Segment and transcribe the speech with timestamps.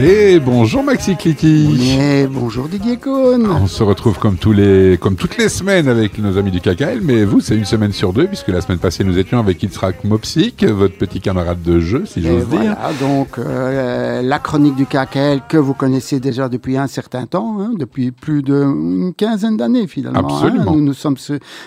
[0.00, 1.98] Et bonjour Maxi Clicky.
[2.00, 3.44] Et bonjour Didier Cohn.
[3.50, 7.00] On se retrouve comme, tous les, comme toutes les semaines avec nos amis du KKL,
[7.02, 10.04] mais vous, c'est une semaine sur deux, puisque la semaine passée, nous étions avec Itzrak
[10.04, 13.08] Mopsik, votre petit camarade de jeu, si j'ose voilà, dire.
[13.08, 17.72] donc euh, la chronique du KKL que vous connaissez déjà depuis un certain temps, hein,
[17.76, 20.20] depuis plus d'une quinzaine d'années finalement.
[20.20, 20.32] hein.
[20.32, 20.76] Absolument.
[20.76, 21.16] Nous, nous, sommes,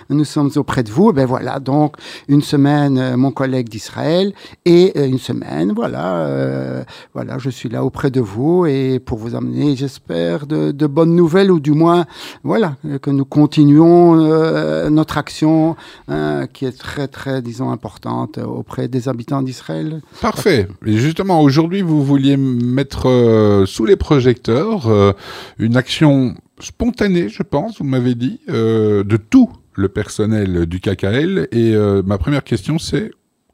[0.10, 1.12] nous sommes auprès de vous.
[1.12, 1.96] Ben voilà, donc
[2.30, 4.32] une semaine, euh, mon collègue d'Israël,
[4.64, 9.36] et euh, une semaine, voilà, voilà, je suis là auprès de vous et pour vous
[9.36, 12.06] amener, j'espère, de, bonnes nouvelles ou du moins,
[12.44, 15.76] voilà, euh, que nous continuons euh, notre action
[16.08, 20.02] hein, qui est très, très, disons, importante auprès des habitants d'Israël.
[20.22, 20.68] Parfait.
[20.86, 25.14] Et justement, aujourd'hui, vous vouliez mettre euh, sous les projecteurs euh,
[25.60, 31.48] une action spontanée, je pense, vous m'avez dit, euh, de tout le personnel du KKL.
[31.52, 33.12] Et euh, ma première question, c'est,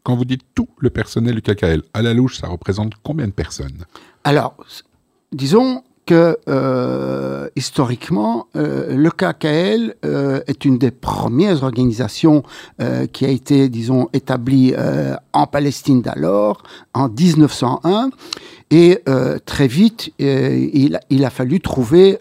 [0.08, 3.34] quand vous dites tout le personnel du KKL, à la louche, ça représente combien de
[3.34, 3.84] personnes?
[4.24, 4.56] Alors,
[5.34, 12.42] disons que euh, historiquement, euh, le KKL euh, est une des premières organisations
[13.14, 14.74] qui a été, disons, établie
[15.34, 18.10] en Palestine d'alors, en 1901.
[18.70, 19.02] Et
[19.46, 22.20] très vite, il, a- il a fallu trouver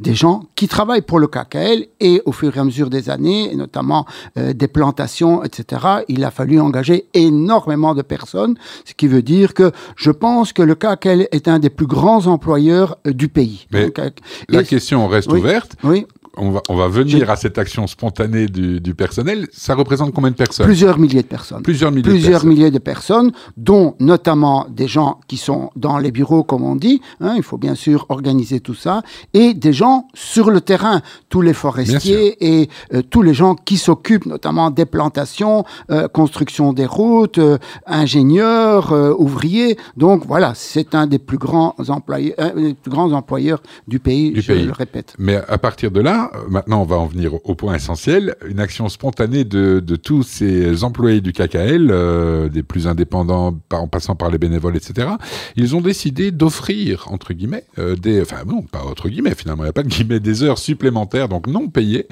[0.00, 3.54] des gens qui travaillent pour le KKL et au fur et à mesure des années,
[3.56, 8.54] notamment des plantations, etc., il a fallu engager énormément de personnes,
[8.84, 12.26] ce qui veut dire que je pense que le KKL est un des plus grands
[12.28, 13.66] employeurs du pays.
[13.72, 14.10] Mais Donc, euh,
[14.48, 15.38] La question reste oui.
[15.40, 15.76] ouverte.
[15.84, 16.06] oui,
[16.38, 19.48] On va, on va venir à cette action spontanée du, du personnel.
[19.52, 20.66] Ça représente combien de personnes?
[20.66, 21.62] Plusieurs milliers de personnes.
[21.62, 22.48] Plusieurs milliers de plusieurs personnes.
[22.50, 27.00] milliers de personnes, dont notamment des gens qui sont dans les bureaux, comme on dit.
[27.20, 31.40] hein, il faut bien sûr organiser tout ça, et des gens sur le terrain, tous
[31.40, 36.86] les forestiers et euh, tous les gens qui s'occupent notamment des plantations, euh, construction des
[36.86, 39.76] routes, euh, ingénieurs, euh, ouvriers.
[39.96, 44.32] Donc voilà, c'est un des plus grands employeurs, des plus grands employeurs du pays.
[44.32, 44.66] Du je pays.
[44.66, 45.14] le répète.
[45.18, 48.60] Mais à partir de là, euh, maintenant on va en venir au, point essentiel, une
[48.60, 54.30] action spontanée de, tous ces employés du KKL, euh, des plus indépendants en passant par
[54.30, 55.08] les bénévoles, etc.
[55.56, 58.20] Ils ont décidé d'offrir, entre guillemets, euh, des...
[58.20, 61.28] Enfin non, pas entre guillemets finalement, il n'y a pas de guillemets, des heures supplémentaires,
[61.28, 62.06] donc non payées,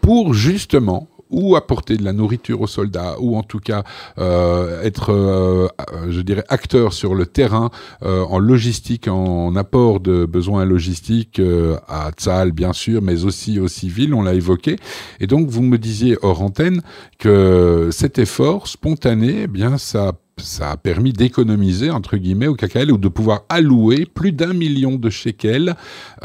[0.00, 3.84] pour justement ou apporter de la nourriture aux soldats, ou en tout cas
[4.18, 5.68] euh, être, euh,
[6.08, 7.70] je dirais, acteur sur le terrain
[8.02, 13.58] euh, en logistique, en apport de besoins logistiques euh, à Tzal, bien sûr, mais aussi
[13.60, 14.76] aux civils, on l'a évoqué.
[15.20, 16.82] Et donc, vous me disiez hors antenne
[17.18, 22.92] que cet effort spontané, eh bien, ça ça a permis d'économiser, entre guillemets, au KKL
[22.92, 25.74] ou de pouvoir allouer plus d'un million de shekels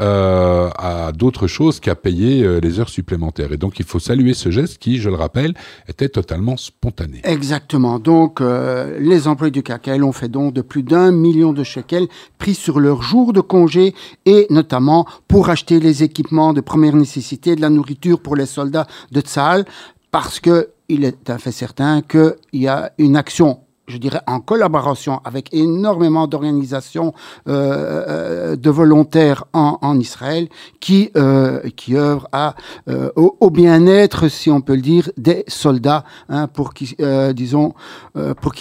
[0.00, 3.52] euh, à d'autres choses qu'à payer euh, les heures supplémentaires.
[3.52, 5.54] Et donc, il faut saluer ce geste qui, je le rappelle,
[5.88, 7.20] était totalement spontané.
[7.24, 7.98] Exactement.
[7.98, 12.08] Donc, euh, les employés du KKL ont fait don de plus d'un million de shekels
[12.38, 13.94] pris sur leur jour de congé
[14.26, 18.86] et notamment pour acheter les équipements de première nécessité, de la nourriture pour les soldats
[19.12, 19.64] de Tsahal,
[20.10, 24.40] parce que il est un fait certain qu'il y a une action je dirais, en
[24.40, 27.12] collaboration avec énormément d'organisations
[27.48, 30.48] euh, euh, de volontaires en, Israël
[30.80, 32.28] qui, euh, œuvrent
[32.88, 36.96] euh, au, bien-être, si on peut le dire, des soldats, hein, pour qu'ils,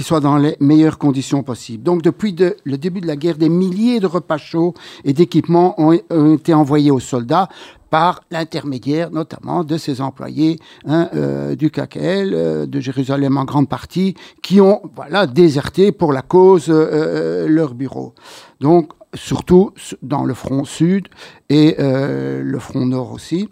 [0.04, 1.84] soient dans les meilleures conditions possibles.
[1.84, 4.74] Donc, depuis de, le début de la guerre, des milliers de repas chauds
[5.06, 5.94] et d'équipements ont
[6.34, 7.50] été envoyés aux soldats
[7.94, 13.70] par l'intermédiaire notamment de ces employés hein, euh, du KKL, euh, de Jérusalem en grande
[13.70, 18.16] partie, qui ont voilà, déserté pour la cause euh, leur bureau.
[18.62, 21.08] Donc, surtout dans le front sud
[21.50, 23.48] et le front nord aussi.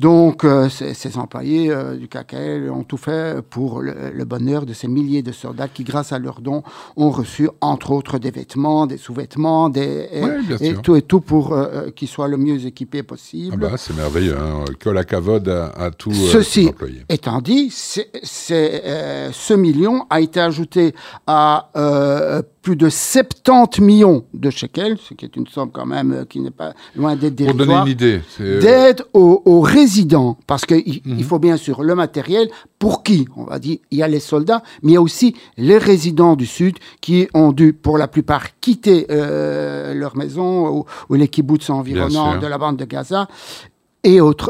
[0.00, 4.66] Donc, euh, ces, ces, employés euh, du KKL ont tout fait pour le, le, bonheur
[4.66, 6.62] de ces milliers de soldats qui, grâce à leurs dons,
[6.96, 10.08] ont reçu, entre autres, des vêtements, des sous-vêtements, des,
[10.60, 13.56] et, et tout et tout pour euh, qu'ils soient le mieux équipés possible.
[13.66, 14.64] Ah bah, c'est merveilleux, hein.
[14.82, 16.70] Col à cavode à, à tous Ceci
[17.08, 20.94] étant dit, c'est, ce million a été ajouté
[21.26, 21.70] à
[22.64, 26.50] plus de 70 millions de shekels, ce qui est une somme quand même qui n'est
[26.50, 28.20] pas loin d'être Pour donner une idée.
[28.40, 31.18] D'aide aux, aux, résidents, parce qu'il mm -hmm.
[31.20, 32.46] il faut bien sûr le matériel,
[32.82, 35.28] pour qui On va dire, il y a les soldats, mais il y a aussi
[35.68, 40.78] les résidents du Sud qui ont dû, pour la plupart, quitter euh, leur maison ou,
[41.08, 43.22] ou les kibbutz environnants de la bande de Gaza.
[44.10, 44.46] Et autre,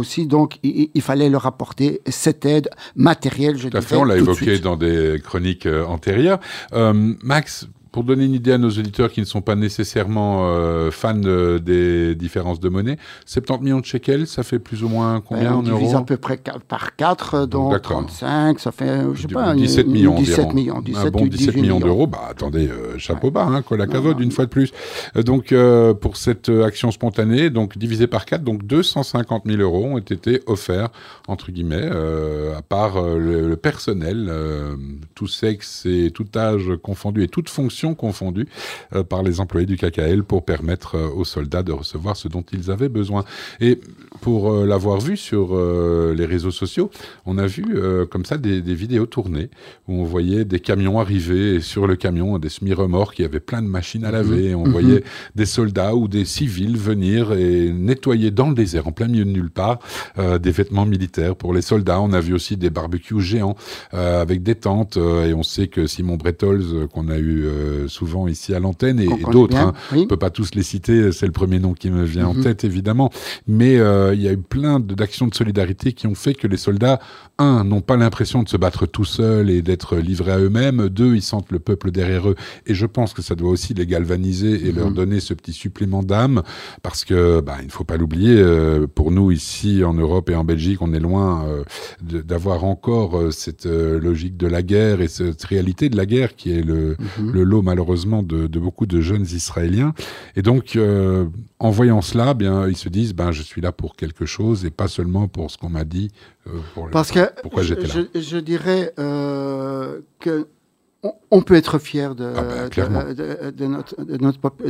[0.00, 1.88] aussi, donc, il, il, fallait leur apporter
[2.24, 2.68] cette aide
[3.10, 3.90] matérielle, je Tout à dirais.
[3.90, 6.40] fait, on l'a évoqué dans des chroniques euh, antérieures.
[6.80, 10.90] Euh, Max, pour donner une idée à nos auditeurs qui ne sont pas nécessairement euh,
[10.90, 15.54] fans des différences de monnaie, 70 millions de shekels, ça fait plus ou moins combien
[15.54, 19.54] on en euros à peu près par 4, donc 35, ça fait, je sais pas,
[19.54, 23.44] 17 millions 17 millions, 17, un bon 17 millions d'euros, bah attendez, euh, chapeau bas,
[23.44, 24.72] hein, Colacavode, une fois de plus.
[25.16, 29.84] Euh, donc, euh, pour cette action spontanée, donc divisé par 4, donc 250 000 euros
[29.84, 30.88] ont été offerts,
[31.26, 31.88] entre guillemets,
[32.56, 34.32] à part le, le, personnel,
[35.14, 38.46] tout sexe et tout âge confondu et toute fonction confondus
[38.94, 42.44] euh, par les employés du KKL pour permettre euh, aux soldats de recevoir ce dont
[42.52, 43.24] ils avaient besoin.
[43.60, 43.80] Et
[44.20, 46.90] pour euh, l'avoir vu sur les réseaux sociaux,
[47.26, 47.64] on a vu
[48.10, 49.50] comme ça des, vidéos tournées
[49.86, 53.62] où on voyait des camions arriver et sur le camion des semi-remorques qui avaient plein
[53.62, 54.50] de machines à laver.
[54.50, 54.56] Mhm.
[54.56, 55.34] on voyait mhm.
[55.34, 59.30] des soldats ou des civils venir et nettoyer dans le désert, en plein milieu de
[59.30, 59.78] nulle part,
[60.16, 62.00] des vêtements militaires pour les soldats.
[62.00, 63.56] On a vu aussi des barbecues géants
[63.92, 68.54] avec des tentes et on sait que Simon Bretols, qu'on a eu euh, souvent ici
[68.54, 69.56] à l'antenne et, d'autres.
[69.56, 69.74] Hein.
[69.92, 72.34] On ne peut pas tous les citer, c'est le premier nom qui me vient en
[72.34, 72.42] mhm.
[72.42, 73.10] tête évidemment.
[73.46, 76.56] Mais euh, il y a eu plein d'actions de solidarité qui ont fait que les
[76.56, 77.00] soldats,
[77.38, 80.88] un, n'ont pas l'impression de se battre tout seuls et d'être livrés à eux-mêmes.
[80.88, 82.34] Deux, ils sentent le peuple derrière eux.
[82.66, 84.94] Et je pense que ça doit aussi les galvaniser et leur mhm.
[84.94, 86.42] donner ce petit supplément d'âme
[86.82, 88.36] parce que bah, il ne faut pas l'oublier.
[88.38, 91.46] Euh, pour nous ici en Europe et en Belgique, on est loin
[92.02, 96.62] d'avoir encore cette logique de la guerre et cette réalité de la guerre qui est
[96.62, 97.32] le, mhm.
[97.32, 99.94] le lot malheureusement de, beaucoup de jeunes Israéliens.
[100.36, 101.26] Et donc, euh,
[101.58, 104.70] en voyant cela, bien, ils se disent, ben, je suis là pour quelque chose et
[104.70, 106.10] pas seulement pour ce qu'on m'a dit.
[106.46, 106.50] Euh,
[106.92, 108.04] Parce que pourquoi j'étais là.
[108.14, 110.48] Je, dirais euh, que
[111.30, 113.94] on, peut être fier de, ah ben, de, notre,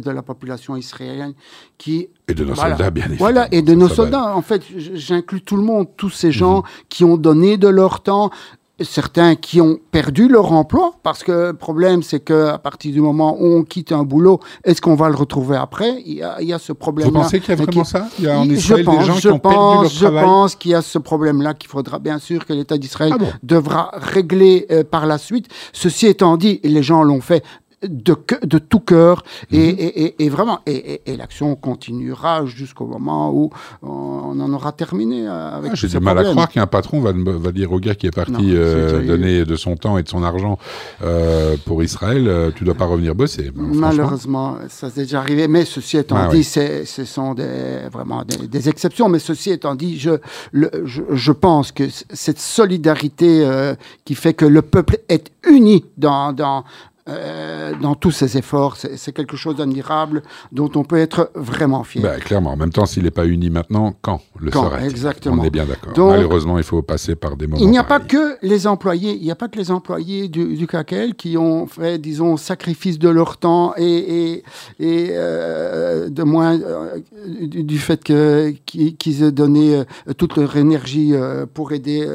[0.01, 1.33] de, la population israélienne
[1.79, 3.19] qui et de nos soldats bien évidemment.
[3.19, 4.35] Voilà et de nos soldats.
[4.37, 6.65] En fait, j'inclus tout le monde, tous ces gens mhm.
[6.91, 8.31] qui ont donné de leur temps,
[8.81, 13.01] certains qui ont perdu leur emploi parce que le problème c'est que à partir du
[13.01, 16.03] moment où on quitte un boulot est-ce qu'on va le retrouver après?
[16.07, 17.85] Il y a, il y a ce problème là vous pensez qu'il y a vraiment
[17.85, 18.09] ça?
[18.19, 20.71] Il y a en Israël des gens qui ont pense, perdu leur je pense qu'il
[20.71, 24.67] y a ce problème là qu'il faudra bien sûr que l'État d'Israël ah devra régler
[24.71, 25.49] euh, par la suite.
[25.73, 27.43] Ceci étant dit les gens l'ont fait
[27.83, 29.77] de, de tout cœur et, mhm.
[29.79, 33.51] et, et, vraiment et, l'action continuera jusqu'au moment où
[33.83, 35.73] on en aura terminé avec.
[35.73, 38.15] Ah, J'ai du mal à croire qu'un patron va, va, dire au gars qui est
[38.15, 40.59] parti euh, donner de son temps et de son argent
[41.03, 43.51] euh, pour Israël, euh, tu dois pas revenir bosser.
[43.55, 45.49] Malheureusement, ça s'est déjà arrivé.
[45.49, 49.09] Mais ceci étant ah dit, ce sont des, vraiment des, exceptions.
[49.09, 50.11] Mais ceci étant dit, je,
[50.53, 53.75] le, je, je, pense que cette solidarité euh,
[54.05, 56.65] qui fait que le peuple est uni dans, dans,
[57.09, 58.77] euh, dans tous ses efforts.
[58.77, 60.23] C'est quelque chose d'admirable
[60.53, 62.03] dont on peut être vraiment fier.
[62.03, 62.53] Ben, clairement.
[62.53, 65.43] En même temps, s'il n'est pas uni maintenant, quand le sera Exactement.
[65.43, 66.11] On est bien d'accord.
[66.11, 67.63] Malheureusement, il faut passer par des moments.
[67.63, 69.17] Il n'y a pas que les employés.
[69.17, 70.69] Il n'y a pas que les employés du, du
[71.17, 74.45] qui ont fait, disons, sacrifice de leur temps et, et,
[74.79, 79.83] et euh, de moins euh, du, fait qu'ils aient donné
[80.19, 81.15] toute leur énergie
[81.55, 82.07] pour aider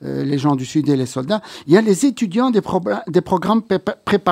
[0.00, 1.42] les gens du Sud et les soldats.
[1.66, 2.62] Il y a les étudiants des,
[3.08, 3.62] des programmes
[4.04, 4.29] préparatoires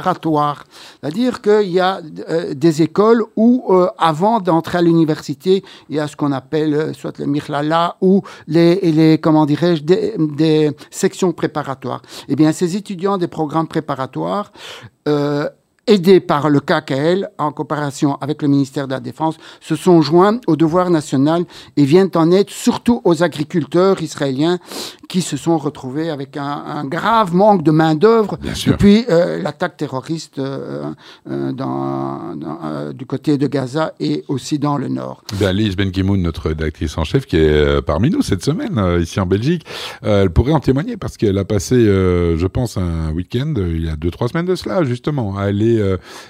[1.00, 6.00] c'est-à-dire qu'il y a euh, des écoles où, euh, avant d'entrer à l'université, il y
[6.00, 12.02] a ce qu'on appelle euh, soit les mirlala ou les, comment dirais-je, des, sections préparatoires.
[12.28, 14.52] Eh bien, ces étudiants des programmes préparatoires
[15.88, 20.38] aidés par le KKL en coopération avec le ministère de la Défense, se sont joints
[20.46, 21.44] au devoir national
[21.76, 24.58] et viennent en aide surtout aux agriculteurs israéliens
[25.08, 30.92] qui se sont retrouvés avec un, grave manque de main-d'œuvre depuis euh, l'attaque terroriste euh,
[31.28, 32.34] euh, dans,
[32.92, 35.24] du côté de Gaza et aussi dans le nord.
[35.40, 39.18] Ben, Lise Ben Kimoun, notre rédactrice en chef, qui est parmi nous cette semaine, ici
[39.18, 39.64] en Belgique,
[40.02, 43.96] elle pourrait en témoigner parce qu'elle a passé, je pense, un week-end, il y a
[43.96, 45.82] deux, trois semaines de cela, justement, à aller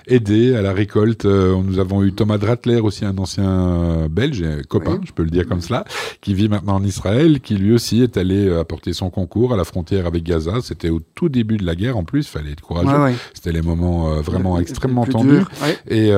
[0.06, 1.25] aider à la récolte.
[1.25, 5.61] Nous avons eu Thomas Dratler, aussi un ancien belge, copain, je peux le dire comme
[5.61, 5.85] cela,
[6.20, 9.64] qui vit maintenant en Israël, qui lui aussi est allé apporter son concours à la
[9.64, 10.60] frontière avec Gaza.
[10.62, 13.16] C'était au tout début de la guerre en plus, il fallait être courageux.
[13.32, 15.42] C'était les moments vraiment extrêmement tendus.
[15.88, 16.10] Et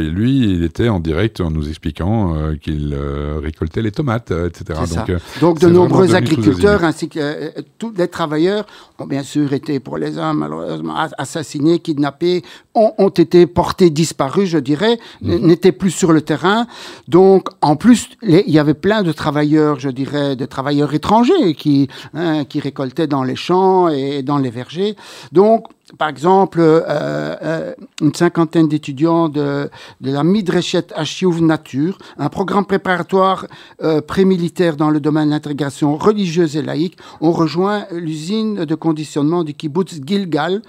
[0.00, 2.96] lui, il était en direct en nous expliquant qu'il
[3.42, 4.80] récoltait les tomates, etc.
[4.94, 8.66] Donc, Donc de nombreux agriculteurs ainsi que tous les travailleurs
[8.98, 12.42] ont bien sûr été pour les hommes malheureusement assassinés, kidnappés
[12.74, 15.46] ont, été portés disparus, je dirais, mhm.
[15.46, 16.66] n'étaient plus sur le terrain.
[17.08, 21.88] Donc, en plus, il y avait plein de travailleurs, je dirais, de travailleurs étrangers qui,
[22.14, 24.96] hein, qui récoltaient dans les champs et dans les vergers.
[25.32, 25.66] Donc,
[25.98, 29.68] par exemple, euh, euh, une cinquantaine d'étudiants de,
[30.00, 33.46] de, la Midreshet Ashiyuv Nature, un programme préparatoire
[33.82, 39.44] euh, pré-militaire dans le domaine de l'intégration religieuse et laïque, ont rejoint l'usine de conditionnement
[39.44, 40.62] du kibbutz Gilgal,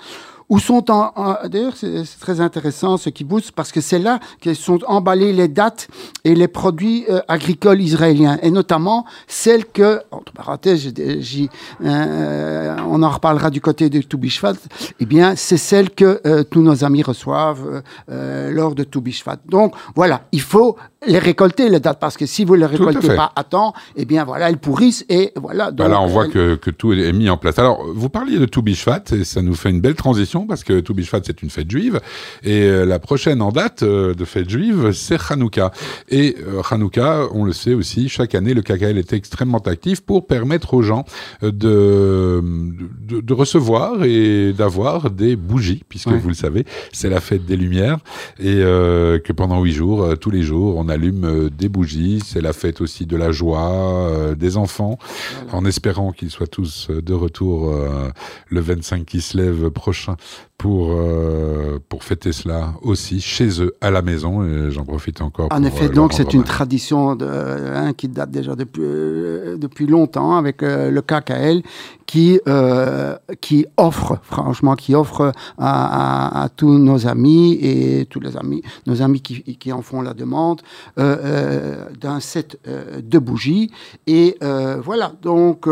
[0.50, 1.14] où sont en,
[1.48, 5.48] d'ailleurs c'est très intéressant ce qui booste parce que c'est là que sont emballées les
[5.48, 5.88] dates
[6.24, 13.10] et les produits euh, agricoles israéliens et notamment celles que entre parenthèses euh, on en
[13.10, 14.56] reparlera du côté de Toubishvat
[15.00, 19.38] eh bien c'est celles que euh, tous nos amis reçoivent lors de Toubishvat.
[19.48, 23.32] Donc voilà il faut les récolter les dates parce que si vous les récoltez pas
[23.36, 26.94] à temps eh bien voilà elles pourrissent et voilà donc, on voit que, que, tout
[26.94, 27.60] est mis en place.
[27.60, 31.22] Alors vous parliez de Toubishvat et ça nous fait une belle transition parce que Toubishvat
[31.24, 32.00] c'est une fête juive
[32.44, 35.72] et euh, la prochaine en date euh, de fête juive c'est Hanouka.
[36.10, 40.28] Et euh, Hanouka on le sait aussi chaque année le KKL est extrêmement actif pour
[40.28, 41.06] permettre aux gens
[41.42, 42.42] de
[43.02, 47.58] de, de recevoir et d'avoir des bougies puisque vous le savez c'est la fête des
[47.58, 47.98] lumières
[48.40, 52.82] et que pendant huit jours tous les jours on allume des bougies c'est la fête
[52.82, 54.98] aussi de la joie des enfants
[55.52, 57.74] en espérant qu'ils soient tous de retour
[58.50, 60.16] le 25 qui se lève prochain
[60.64, 64.46] pour, euh, pour fêter cela aussi chez eux, à la maison.
[64.46, 65.50] Et j'en profite encore.
[65.52, 69.88] En effet, euh, donc c'est une tradition de, hein, qui date déjà depuis, euh, depuis
[69.88, 71.64] longtemps avec euh, le KKL
[72.06, 78.20] qui, euh, qui offre, franchement, qui offre à, à, à, tous nos amis et tous
[78.20, 80.62] les amis, nos amis qui, qui en font la demande,
[80.98, 83.72] d'un set de bougies.
[84.08, 85.68] Et voilà, donc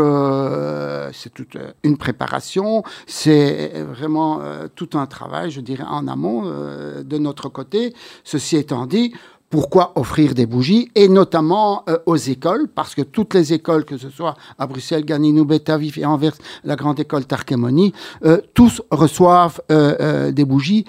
[1.12, 4.40] c'est toute une préparation, c'est vraiment
[4.74, 7.94] tout un travail, je dirais, en amont euh, de notre côté.
[8.24, 9.12] Ceci étant dit,
[9.50, 12.68] pourquoi offrir des bougies et notamment euh, aux écoles?
[12.74, 16.76] Parce que toutes les écoles que ce soit à Bruxelles, Ganinou, Betavif et Anvers, la
[16.76, 17.92] grande école Tarkemoni,
[18.24, 20.84] euh, tous reçoivent des bougies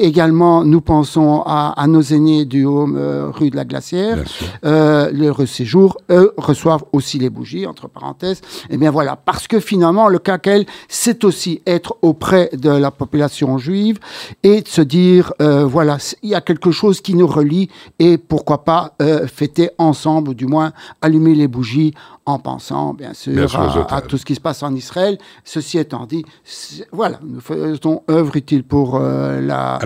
[0.00, 4.18] Également, nous pensons à, à nos aînés du home euh, rue de la Glacière.
[4.64, 8.40] Euh, le séjour, eux, reçoivent aussi les bougies, entre parenthèses.
[8.70, 12.90] Et eh bien voilà, parce que finalement, le KKL, c'est aussi être auprès de la
[12.90, 13.98] population juive
[14.42, 18.18] et de se dire, euh, voilà, il y a quelque chose qui nous relie et
[18.18, 21.94] pourquoi pas euh, fêter ensemble, ou du moins allumer les bougies
[22.28, 23.32] en pensant bien sûr,
[23.88, 25.16] à, tout ce qui se passe en Israël.
[25.44, 26.24] Ceci étant dit,
[26.92, 29.78] voilà, nous faisons œuvre utile pour, euh, la,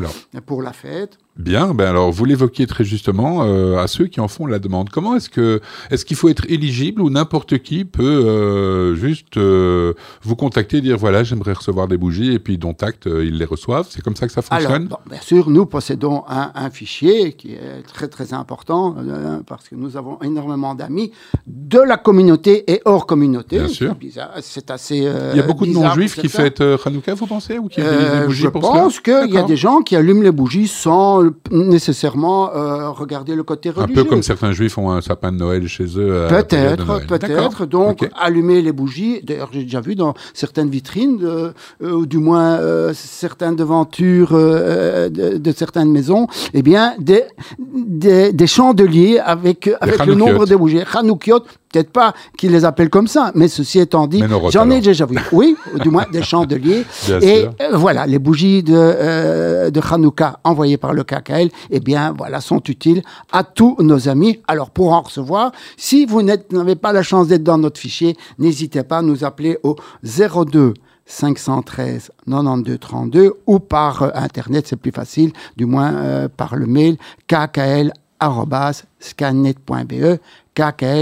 [0.44, 1.18] pour la fête.
[1.38, 4.90] Bien, ben alors vous l'évoquiez très justement euh, à ceux qui en font la demande.
[4.90, 9.94] Comment est-ce que est-ce qu'il faut être éligible ou n'importe qui peut euh, juste euh,
[10.22, 13.46] vous contacter et dire voilà j'aimerais recevoir des bougies et puis dont acte ils les
[13.46, 13.86] reçoivent?
[13.88, 14.88] C'est comme ça que ça fonctionne?
[14.88, 18.96] Alors, bien sûr, nous possédons un, un, fichier qui est très très important
[19.46, 21.12] parce que nous avons énormément d'amis
[21.46, 23.58] de la communauté et hors communauté.
[23.58, 23.96] Bien sûr.
[24.42, 24.96] C'est assez.
[24.96, 28.42] il y a beaucoup de non-juifs qui fêtent Hanouka, vous pensez ou qui des bougies
[28.42, 33.34] Je pense qu'il y a des gens qui allument les bougies sans nécessairement euh, regarder
[33.34, 34.00] le côté religieux.
[34.00, 36.26] Un peu comme certains juifs ont un sapin de Noël chez eux.
[36.28, 37.66] Peut-être, peut-être.
[37.66, 39.20] Donc, allumer les bougies.
[39.22, 45.08] D'ailleurs, j'ai déjà vu dans certaines vitrines, euh, ou du moins euh, certaines devantures euh,
[45.08, 47.24] de, de, certaines maisons, eh bien, des,
[47.58, 50.80] des, des chandeliers avec, avec le nombre de bougies.
[50.92, 51.40] Hanoukiot,
[51.72, 55.16] peut-être pas qu'ils les appellent comme ça, mais ceci étant dit, j'en ai déjà vu.
[55.32, 56.84] Oui, du moins des chandeliers.
[57.20, 62.14] et euh, voilà, les bougies de, euh, de Hanouka envoyées par le KKL, eh bien,
[62.16, 63.02] voilà, sont utiles
[63.32, 64.40] à tous nos amis.
[64.46, 68.82] Alors, pour en recevoir, si vous n'avez pas la chance d'être dans notre fichier, n'hésitez
[68.82, 70.74] pas à nous appeler au 02
[71.06, 76.66] 513 92 32 ou par euh, internet, c'est plus facile, du moins euh, par le
[76.66, 77.92] mail kkl
[79.02, 80.20] scannet.be
[80.54, 81.00] kkl.skynet.be.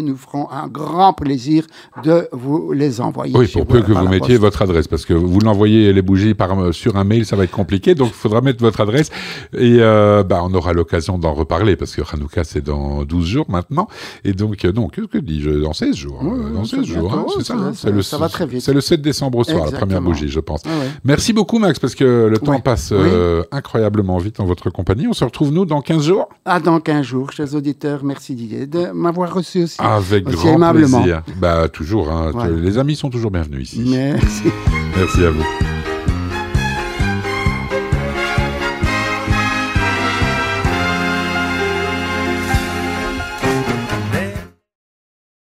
[0.00, 1.66] Nous ferons un grand plaisir
[2.04, 3.34] de vous les envoyer.
[3.36, 6.58] Oui, pour peu que vous mettiez votre adresse, parce que vous l'envoyez les bougies par,
[6.58, 9.10] euh, sur un mail, ça va être compliqué, donc il faudra mettre votre adresse
[9.54, 13.46] et euh, bah, on aura l'occasion d'en reparler, parce que Hanouka, c'est dans 12 jours
[13.48, 13.88] maintenant,
[14.24, 16.18] et donc, euh, non, que, que dis-je, dans 16 jours.
[16.22, 18.60] Oui, dans 16 jours, hein, c'est ça, ça, ça, le, ça va très vite.
[18.62, 19.80] C'est le 7 décembre au soir, Exactement.
[19.80, 20.62] la première bougie, je pense.
[21.04, 22.92] Merci beaucoup, Max, parce que le temps passe
[23.52, 25.06] incroyablement vite en votre compagnie.
[25.08, 28.66] On se retrouve, nous, dans 15 jours Ah, dans 15 jours, chers auditeurs, merci Didier
[28.66, 29.76] de m'avoir reçu aussi.
[29.80, 31.00] Avec aussi grand aimablement.
[31.00, 31.22] plaisir.
[31.40, 32.50] Bah toujours, hein, Voilà.
[32.56, 33.82] les amis sont toujours bienvenus ici.
[33.88, 34.42] Merci.
[34.98, 35.77] Merci à vous.